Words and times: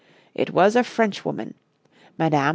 It 0.33 0.49
was 0.49 0.75
a 0.75 0.83
Frenchwoman 0.83 1.53
Mme. 2.17 2.49